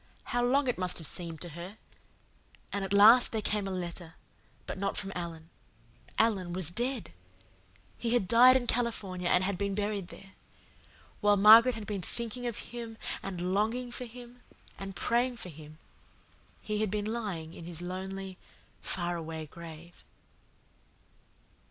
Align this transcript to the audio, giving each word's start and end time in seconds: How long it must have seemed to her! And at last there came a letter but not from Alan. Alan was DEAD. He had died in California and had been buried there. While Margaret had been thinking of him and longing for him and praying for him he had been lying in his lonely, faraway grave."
How 0.23 0.43
long 0.43 0.67
it 0.67 0.79
must 0.79 0.97
have 0.97 1.05
seemed 1.05 1.41
to 1.41 1.49
her! 1.49 1.77
And 2.73 2.83
at 2.83 2.91
last 2.91 3.31
there 3.31 3.39
came 3.39 3.67
a 3.67 3.71
letter 3.71 4.15
but 4.65 4.79
not 4.79 4.97
from 4.97 5.11
Alan. 5.13 5.51
Alan 6.17 6.53
was 6.53 6.71
DEAD. 6.71 7.13
He 7.99 8.15
had 8.15 8.27
died 8.27 8.55
in 8.57 8.65
California 8.65 9.29
and 9.29 9.43
had 9.43 9.59
been 9.59 9.75
buried 9.75 10.07
there. 10.07 10.31
While 11.19 11.37
Margaret 11.37 11.75
had 11.75 11.85
been 11.85 12.01
thinking 12.01 12.47
of 12.47 12.57
him 12.73 12.97
and 13.21 13.53
longing 13.53 13.91
for 13.91 14.05
him 14.05 14.41
and 14.79 14.95
praying 14.95 15.37
for 15.37 15.49
him 15.49 15.77
he 16.63 16.81
had 16.81 16.89
been 16.89 17.05
lying 17.05 17.53
in 17.53 17.65
his 17.65 17.79
lonely, 17.83 18.39
faraway 18.81 19.45
grave." 19.45 20.03